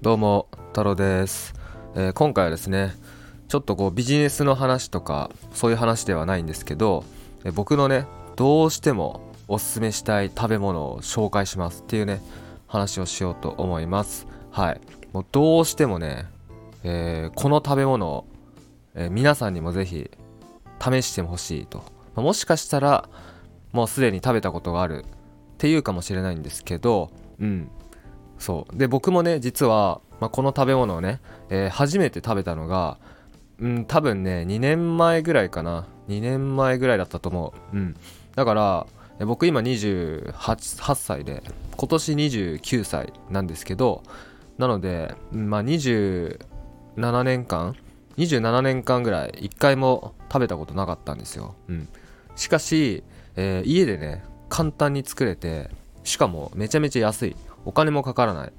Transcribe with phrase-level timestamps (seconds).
[0.00, 1.54] どうも太郎です、
[1.96, 2.94] えー今回はですね
[3.48, 7.04] ちょっとこうビジネスの話とかそういう話ではないんですけど、
[7.44, 8.06] えー僕のね
[8.36, 12.20] どうしてもおすすめしたい食べ物を紹介しますっていうね
[12.68, 14.28] 話をしようと思います。
[14.52, 14.80] はい。
[15.12, 16.26] もうどうしてもね、
[16.84, 18.24] えーこの食べ物を、
[18.94, 20.08] え皆さんにもぜひ
[20.80, 21.78] 試してほしいと、
[22.14, 23.08] まあもしかしたら
[23.72, 25.04] もうすでに食べたことがあるっ
[25.58, 27.68] ていうかもしれないんですけどうん。
[28.38, 28.76] そう。
[28.76, 31.20] で僕もね実は、まあ、この食べ物をね、
[31.50, 32.98] えー初めて食べたのが
[33.60, 35.86] うん多分ね2年前ぐらいかな。
[36.08, 37.76] 2年前ぐらいだったと思う。
[37.76, 37.96] うん。
[38.34, 38.86] だから
[39.26, 41.42] 僕今28 8歳で
[41.76, 44.04] 今年29歳なんですけど
[44.58, 46.38] なので、まあ、27
[47.24, 47.74] 年間
[48.16, 51.88] 27年間ぐらい1回も食べたことなかったんですよ、うん、
[52.36, 53.02] しかし、
[53.34, 55.68] えー家でね簡単に作れて
[56.04, 57.36] しかもめちゃめちゃ安い。
[57.68, 58.50] お金もかからな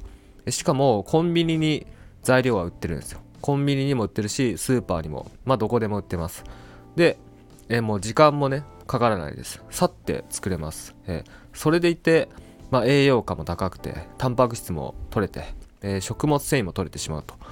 [0.45, 0.51] い。
[0.51, 1.87] しかもコンビニに
[2.21, 3.21] 材料は売ってるんですよ。
[3.41, 5.31] コンビニにも売ってるしスーパーにも。
[5.45, 6.43] まあどこでも売ってます。
[6.95, 7.17] で
[7.69, 9.63] えもう時間もねかからないです。
[9.71, 10.95] さって作れます。
[11.07, 12.29] えそれでいて、
[12.69, 17.47] まあ、栄養価も高くてタンパク質も取れて、え食物繊維も取れてしまうと、ま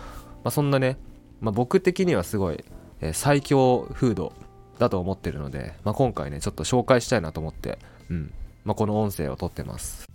[0.45, 0.99] あ、そんなね、
[1.41, 2.63] まあ、僕的にはすごい、
[3.01, 4.31] え最強フード
[4.77, 7.79] だと思ってるので、まあ、今回ねちょっと紹介したいなと思って、
[8.11, 8.31] うん。
[8.63, 10.07] まあ、この音声を撮ってます。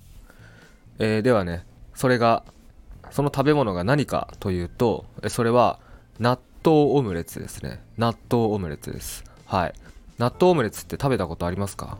[0.98, 2.45] えーではねそれが
[3.11, 5.79] その食べ物が何かというとそれは
[6.19, 7.83] 納豆オムレツですね。
[7.98, 9.25] 納豆オムレツです。
[9.47, 9.75] はい。
[10.19, 11.98] 納豆オムレツって食べたことありますか？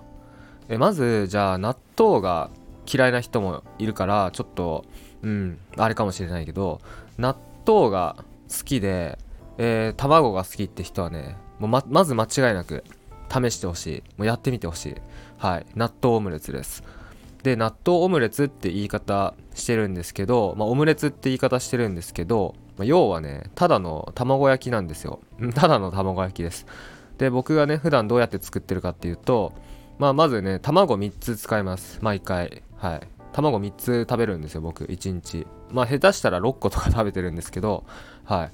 [0.69, 2.51] えまずじゃあ納豆が
[2.91, 4.85] 嫌いな人もいるからちょっと
[5.23, 6.81] うんあれかもしれないけど
[7.19, 8.17] 納豆が
[8.49, 9.19] 好きで、
[9.59, 12.85] えー卵が好きって人はねもうままず間違いなく
[13.29, 14.03] 試してほしい。
[14.17, 14.95] もうやってみてほしい。
[15.39, 15.67] はい。
[15.75, 16.85] 納豆オムレツです。
[17.43, 25.21] で納豆オムレツって言い方してるんですけど、まあ、オムレツって言い方してるんですけど、まあ要はねただの卵焼きなんですよ。
[25.55, 26.67] ただの卵焼きです。
[27.19, 29.53] で僕がね普段どうやって作ってるかっていうと、
[29.99, 31.99] まあ、まずね卵3つ使います。
[32.01, 32.63] 毎回。
[32.77, 33.01] はい。
[33.33, 34.85] 卵3つ食べるんですよ僕。
[34.85, 35.47] 1日。
[35.71, 37.85] まあ下手したら6個とか食べてるんですけど
[38.25, 38.51] はい。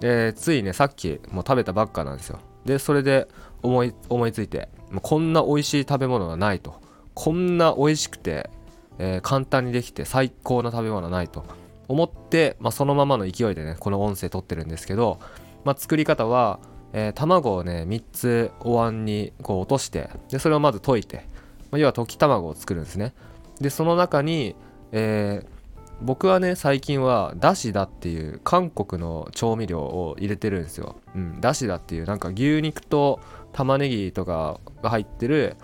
[0.00, 2.38] でついねさっきもう食べたばっかなんですよ。
[2.64, 3.28] でそれで
[3.62, 6.80] 思い思いついてもうこんな美味しい食べ物はないと。
[7.14, 8.50] こんな美味しくて、
[8.98, 11.44] えー簡単にできて最高な食べ物はないと
[11.88, 15.18] 思って、まあ、そのままの勢いでねこの音声撮ってるんですけど、
[15.64, 16.60] まあ、作り方は、
[16.92, 21.26] えー卵をね3つお椀にこう落としてでそれをまず溶いて、
[21.70, 23.14] まあ要は溶き卵を作るんですね
[23.60, 24.54] でその中に、
[24.92, 25.60] えー
[26.02, 30.96] 僕はね最近はだしだっていう韓国の調味料を入れてるんですよ。
[31.14, 33.20] うん、だしだっていうなんか牛肉と
[33.52, 35.56] 玉ねぎとかが入ってる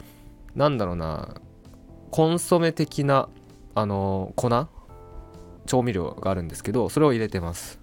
[0.56, 1.36] なんだろうな
[2.10, 3.28] コンソメ的な
[3.74, 4.50] あの粉？
[5.66, 7.78] 調味料があるんですけどそれを入れてます。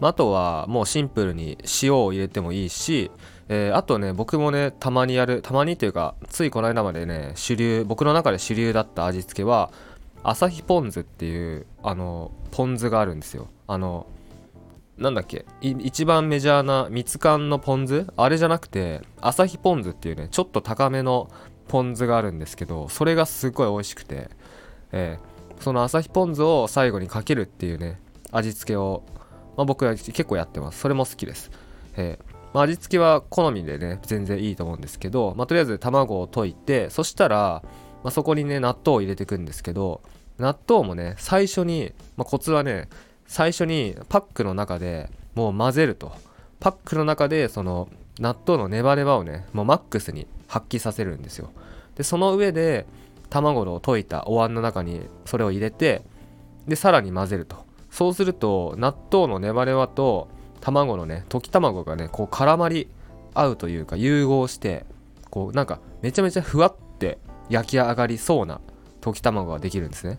[0.00, 3.10] あとはもうシンプルに塩を入れてもいいし、
[3.48, 9.70] えーあとね僕もねたまにやるたまにというかついこの間までね主流僕の中で主流だった味付けは
[10.22, 14.06] 朝日ポン酢っていうあのポン酢があるんですよあの
[14.98, 15.44] なんだっけ？
[15.60, 18.06] 一番メジャーな蜜缶のポン酢？
[18.16, 21.30] あれじゃなくて朝日ポン酢っていうねちょっと高めの
[21.68, 24.30] ポン酢があるんですけどそれがすごい美味しくて、
[24.92, 27.98] えーその朝日ポン酢を最後にかけるっていうね
[28.30, 29.04] 味付けを、
[29.56, 30.80] まあ、僕は結構やってます。
[30.80, 31.50] それも好きです、
[31.96, 37.62] えーまあ、味付けは好みでね全然いいと思うんですけど、まあ、とりあえず卵を溶いてそしたら、
[38.04, 40.02] まあ、そこにね納豆を入れていくんですけど
[40.38, 42.90] 納豆もね最初に、まあ、コツはね
[43.26, 46.12] 最初にパックの中でもう混ぜると。
[46.58, 47.88] パックの中でその
[48.18, 51.50] 納豆のネバネバをねもうマックスに発揮させるんですよ。
[51.96, 52.86] でその上で
[53.28, 56.02] 卵の溶いたお椀の中にそれを入れて
[56.66, 57.64] でさらに混ぜると。
[57.90, 60.28] そうすると納豆のネバネバと
[60.60, 62.88] 卵のね溶き卵がねこう絡まり
[63.34, 64.84] 合うというか融合して
[65.30, 67.18] こうなんかめちゃめちゃふわって
[67.48, 68.60] 焼き上がりそうな
[69.00, 70.18] 溶き卵ができるんですね。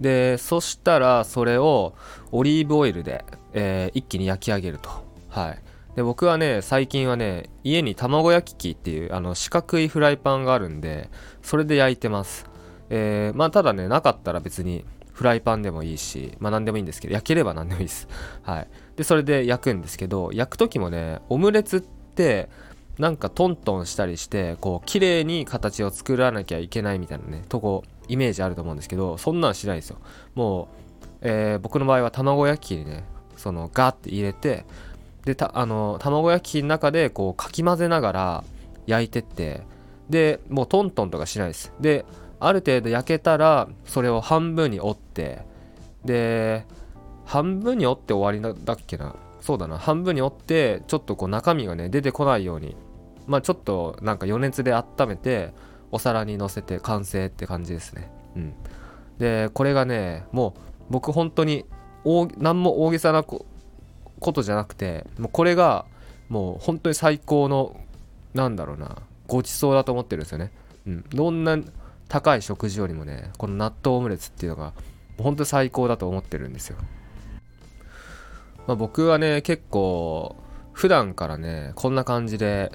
[0.00, 1.94] でそしたらそれを
[2.32, 4.90] オリーブオイルで、えー一気に焼き上げると。
[5.28, 5.58] はい。
[5.94, 11.08] で僕はね最近はね家に卵焼き器っていうあの四角いフライパンがあるんで
[11.40, 12.46] それで焼いてます。
[12.90, 18.08] えーまあただねなかったら別にフライパンでもいいしまあ何でもいいんですけど焼ければ何でもいいです。
[18.42, 18.68] はい。
[18.96, 22.50] でそれで焼くんですけど焼く時もねオムレツって
[22.98, 29.98] なんかトントンしたりしてこう綺麗に形を作らなきゃいけないみたいなねとこイメージあると思うんですけどそんなんしないんですよ。
[30.34, 30.68] も
[31.12, 33.04] う、えー僕の場合は卵焼き器にね
[33.36, 34.64] そのガーって入れて
[35.24, 38.44] でたあの卵焼きの中でこうかき混ぜながら
[38.86, 39.62] 焼いてって
[40.08, 41.72] でもうトントンとかしないです。
[41.80, 42.04] で
[42.38, 45.40] ある程度焼けたらそれを半分に折って
[46.04, 46.64] で
[47.24, 49.16] 半分に折って終わりだっけな？
[49.40, 49.78] そうだな。
[49.78, 52.76] 半分に折ってちょっとこう中身がね出てこないように
[53.26, 55.52] まあちょっとなんか余熱で温めて
[55.96, 58.10] お皿にのせて完成って感じですね。
[58.36, 58.54] うん。
[59.18, 60.60] でこれがねもう
[60.90, 61.64] 僕本当に
[62.04, 63.44] 大何も大げさなこ
[64.20, 65.86] とじゃなくてもうこれが
[66.28, 67.80] もう本当に最高の
[68.34, 70.52] なんだろうなごちそうだと思ってるんですよね、
[70.86, 71.58] うん、どんな
[72.08, 74.72] 高い食事よりもねこの納豆オムレツっていうのが
[75.18, 76.76] 本当に最高だと思ってるんですよ、
[78.66, 80.36] まあ、僕はね結構
[80.72, 82.70] 普段からねこんな感じで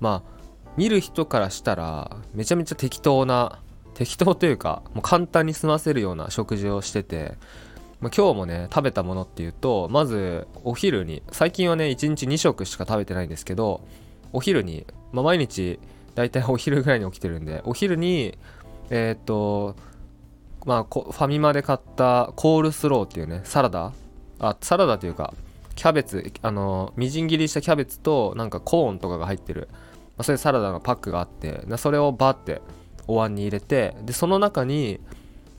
[0.00, 0.41] まあ
[0.76, 3.58] 見る人からしたらめちゃめちゃ適当な
[3.94, 7.34] 適当というかもう簡単に済ませるような食事をしてて、
[8.00, 13.82] まあ、今日もね食べたものっていうとまずお昼に最近はね1日2食しか食べてないんですけど
[14.32, 15.78] お昼に、まあ、毎日
[16.14, 18.38] だいたいお昼ぐらいに起きてるんでお昼に
[18.90, 19.74] えっ、と
[20.66, 23.92] まあファミマで買ったコールスローっていうねサラダ
[24.38, 25.32] あサラダというか
[25.74, 29.68] キャベツあのみじん切りしたキャベツとなんかコーンとかが入ってる、
[30.22, 32.62] ま、そういうサラダのパックがあってそれをバッて
[33.08, 35.00] お椀に入れてでその中に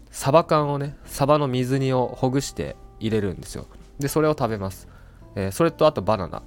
[0.09, 3.67] サバ缶をねサバの水煮をほぐして入れるんですよ。
[3.99, 4.87] でそれを食べます、
[5.35, 6.41] えー、それとあとバナナ。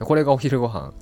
[0.00, 0.92] これがお昼ご飯。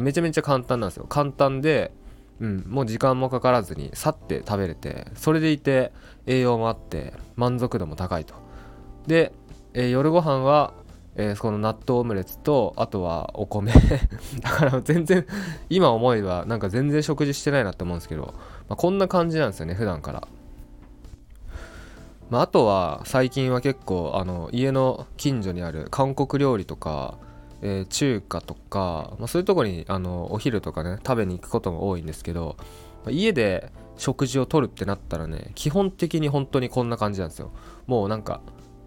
[0.00, 1.06] めちゃめちゃ簡単なんですよ。
[1.08, 1.92] 簡単で
[2.38, 5.90] うん、もう時間もかからずにさって食べれてそれでいて
[6.26, 8.34] 栄養もあって満足度も高いと。
[9.06, 9.32] で、
[9.72, 10.74] えー、夜ご飯は、
[11.16, 13.72] えー、この納豆オムレツとあとはお米。
[14.40, 15.26] だから全然
[15.70, 18.34] 今思えばなんか全然食事してないなって思うんですけど、
[18.68, 20.28] まあ、こんな感じなんですよね普段から。
[22.28, 27.18] まあ、あとは最近は結構あの家の近所にある韓国料理とか
[27.62, 32.56] えー、中華とか、まあ、そういうとこにあのお昼とかね食べに行くことも多いんですけど、
[33.04, 37.50] まあ、家で食事をとるってなったらね基本的に本当にこんな感じなんですよ。
[37.86, 38.40] もうなんか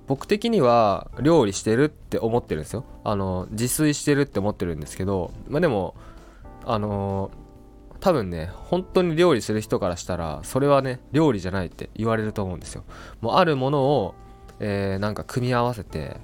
[0.10, 2.84] 僕的には料理してるって思ってるんですよ。
[3.06, 5.96] あの自炊してるって思ってるんですけどまあでも
[6.66, 7.32] あの、
[8.02, 12.84] 多分ね本当に料理する人からしたらそれはね料理じゃないって言われると思うんですよ。
[13.22, 14.16] もうあるものを、
[14.60, 16.18] えー、なんか組み合わせて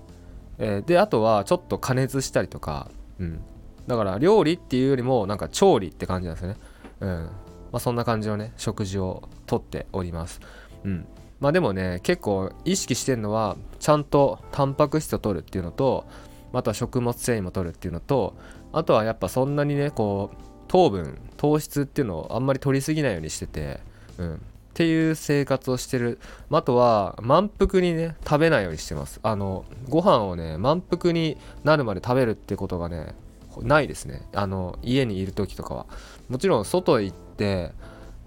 [0.58, 2.90] えー、であとはちょっと加熱したりとか、
[3.20, 3.42] うん、
[3.88, 6.58] だから料理っていうよりもなんか調理って感じなんですよね。
[7.02, 7.10] うん。
[7.10, 10.40] まあそんな感じのね食事をとっております。
[10.84, 11.06] うん。
[11.40, 16.06] まあでもね結構意識してるのはちゃんとタンパク質を取るっていうのと
[16.54, 18.36] あとは食物繊維も取るっていうのと
[18.72, 20.38] あとはやっぱそんなにねこう
[20.68, 23.80] 糖分糖質っていうのをあんまり取りすぎないようにしてて、
[24.18, 24.38] うん、っ
[24.74, 26.20] ていう生活をしてる。
[26.52, 29.22] あとは、満腹にね、食べないようにしてます。
[29.24, 33.16] あの、ご飯をね、満腹になるまで食べるってことがね、
[33.62, 34.24] ないですね。
[34.34, 35.86] あの、家にいる時とかは。
[36.28, 37.72] もちろん、外行って、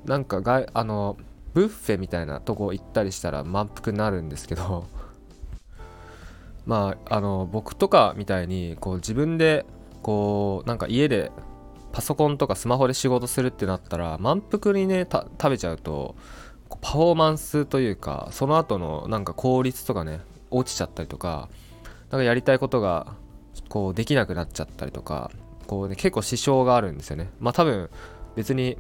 [0.07, 1.19] なんかが、あの、
[1.59, 4.87] ブッフェみたいなとこ行ったりしたら満腹になるんですけど、
[6.67, 9.67] まあ、あの、僕とかみたいに、こう、自分で、
[10.01, 11.33] こう、なんか家で
[11.91, 16.15] パソコンとかスマホで仕事するってなったら満腹にね食べちゃうと
[16.81, 20.21] パフォーマンスというかその後のなんか効率とかね
[20.51, 21.49] 落ちちゃったりとか
[22.11, 23.15] なんかやりたいことが
[23.69, 25.33] こうできなくなっちゃったりとか
[25.67, 27.31] こうね結構支障があるんですよね。
[27.41, 27.91] まあ多分
[28.37, 28.79] 別に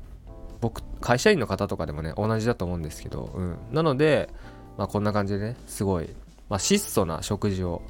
[1.00, 4.28] 会社員の方とかでもね同じだと思うんですけど、うん、なので、
[4.76, 6.08] まあ、こんな感じでねすごい、
[6.48, 7.82] まあ、質素な食事を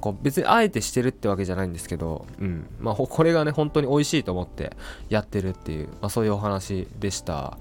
[0.00, 2.66] こう別にあえてしてるってわけじゃないんですけど、うん。
[2.78, 4.76] まあ、これがね本当に美味しいと思って
[5.08, 7.58] やってるっていう、まあ、そういうお話でした。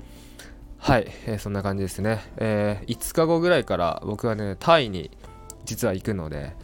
[0.77, 5.09] はい、えー、そんな感じですね、えー、5日後ぐらいから僕はねタイに
[5.63, 6.55] 実は行くので、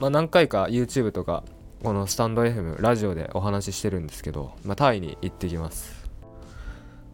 [0.00, 1.44] まあ、何回か YouTube とか
[1.82, 5.97] このスタンド FM ラジオでお話ししてるんですけど、まあ、タイに行ってきます。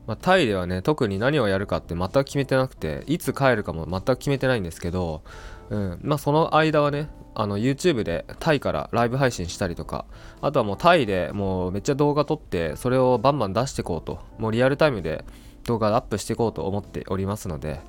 [0.06, 5.22] まあ、タイではね特に何をやるかって全く決めてなくていつ帰るかも全く決めてないんですけど、
[5.70, 10.04] うんまあ、その間はねあの YouTube でタイからライブ配信したりとか
[10.40, 15.24] あとはもうタイでもうめっちゃ動画撮ってそれをバンバン出していこうともうリアルタイムで
[15.64, 17.80] 動画アップしていこうと思っておりますので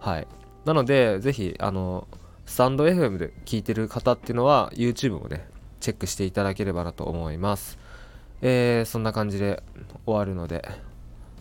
[0.00, 0.28] はい。
[0.64, 2.06] なのでぜひあの
[2.44, 5.48] スタンド FM で聞いてる方っていうのは YouTube もね
[5.80, 7.78] チェックしていただければなと思います。
[8.40, 9.62] えー、そんな感じで
[10.04, 10.95] 終わるので。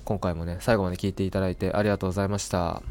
[0.05, 2.81] 今回もね最後まで聞いていただいてありがとうございました。